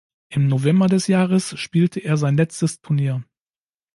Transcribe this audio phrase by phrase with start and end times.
[0.29, 3.23] Im November des Jahres spielte er sein letztes Turnier.